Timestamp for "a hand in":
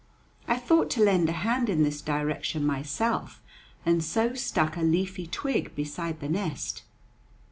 1.29-1.83